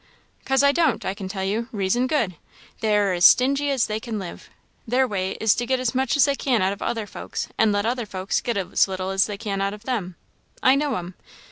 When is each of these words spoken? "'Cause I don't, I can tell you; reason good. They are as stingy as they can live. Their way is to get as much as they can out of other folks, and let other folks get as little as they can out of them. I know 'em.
"'Cause 0.45 0.63
I 0.63 0.71
don't, 0.71 1.05
I 1.05 1.13
can 1.13 1.27
tell 1.27 1.43
you; 1.43 1.69
reason 1.71 2.07
good. 2.07 2.33
They 2.79 2.97
are 2.97 3.13
as 3.13 3.23
stingy 3.23 3.69
as 3.69 3.85
they 3.85 3.99
can 3.99 4.17
live. 4.17 4.49
Their 4.87 5.07
way 5.07 5.33
is 5.33 5.53
to 5.53 5.65
get 5.67 5.79
as 5.79 5.93
much 5.93 6.17
as 6.17 6.25
they 6.25 6.33
can 6.35 6.63
out 6.63 6.73
of 6.73 6.81
other 6.81 7.05
folks, 7.05 7.49
and 7.55 7.71
let 7.71 7.85
other 7.85 8.07
folks 8.07 8.41
get 8.41 8.57
as 8.57 8.87
little 8.87 9.11
as 9.11 9.27
they 9.27 9.37
can 9.37 9.61
out 9.61 9.75
of 9.75 9.83
them. 9.83 10.15
I 10.63 10.73
know 10.73 10.95
'em. 10.95 11.13